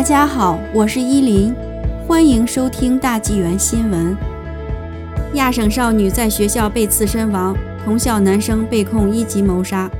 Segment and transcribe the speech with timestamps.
[0.00, 1.54] 大家好，我是依林，
[2.08, 4.16] 欢迎收听大纪元新闻。
[5.34, 9.90] 亚省少女在学校被刺身亡，同校男生被控一级谋杀。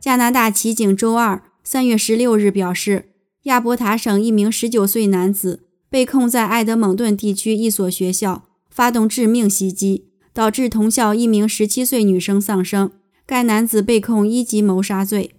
[0.00, 3.10] 加拿大骑警周二三月十六日表示，
[3.42, 12.90] 亚伯塔省一名十九岁男子被控在埃德蒙顿地区一所学校发动致命袭击，导致同校一名十七岁女生丧生。
[13.26, 15.32] 该男子被控一级谋杀罪。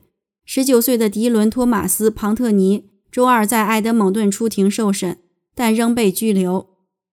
[0.46, 2.86] 十九岁的迪伦·托马斯·庞特尼。
[3.16, 5.18] 周二在埃德蒙顿出庭受审，
[5.56, 6.68] 但仍被拘留。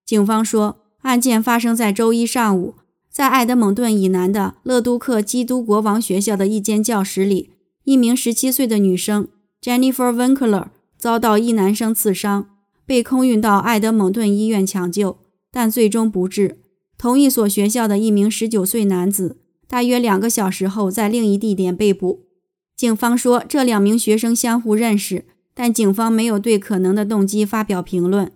[0.04, 2.74] 警方说，案件发生在周一上午，
[3.08, 7.50] 在埃德蒙顿以南的勒都克基督国王学校的一间教室里，
[7.84, 9.28] 一名17岁的女生
[9.62, 12.48] Jennifer Winkler 遭到一男生刺伤，
[12.84, 15.18] 被空运到埃德蒙顿医院抢救，
[15.52, 16.58] 但最终不治。
[16.98, 19.36] 同一所学校的一名19岁男子，
[19.68, 22.24] 大约两个小时后在另一地点被捕。
[22.76, 25.26] 警方说，这两名学生相互认识。
[25.54, 28.30] 但警方没有对可能的动机发表评论。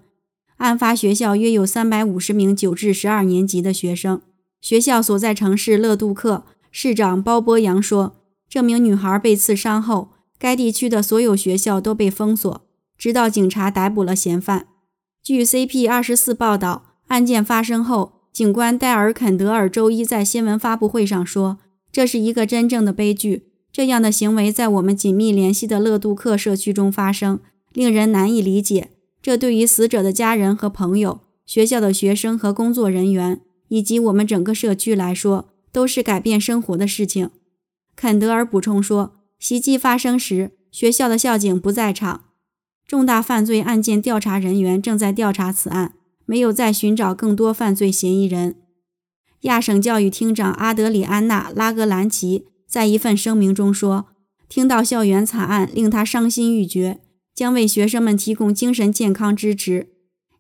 [0.57, 4.21] 案发学校约有三百五十名九至十二年级的学生。
[4.61, 8.17] 学校所在城市勒杜克市长鲍波扬说
[8.49, 12.63] ：“这名女孩被刺伤后，该地区的所有学校都被封锁，
[12.97, 14.67] 直到警察逮捕了嫌犯。”
[15.23, 21.59] 据 CP 二十四报道，案件发生后，警官戴尔·肯德尔周一在新闻发布会上说
[21.93, 23.46] ：“这是一个真正的悲剧。”
[23.77, 27.41] 这样的行为在我们紧密联系的勒杜克社区中发生，
[27.75, 28.93] 令人难以理解。
[29.21, 37.29] 这对于死者的家人和朋友、学校的学生和工作人员，以及我们整个社区来说，都是改变生活的事情。
[37.95, 42.23] 肯德尔补充说，袭击发生时，学校的校警不在场。
[42.87, 45.93] 重大犯罪案件调查人员正在调查此案，
[46.25, 48.55] 没有再寻找更多犯罪嫌疑人。
[49.43, 52.47] 亚省教育厅长阿德里安娜·拉格兰奇。
[52.69, 54.07] 在一份声明中说
[54.49, 56.99] ：“听到校园惨案令他伤心欲绝，
[57.35, 59.89] 将为学生们提供精神健康支持。”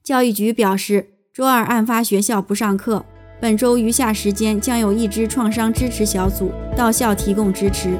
[0.02, 3.04] 教育局表示，周二案发学校不上课，
[3.40, 7.98] 本周余下时间将有一支创伤支持小组到校提供支持。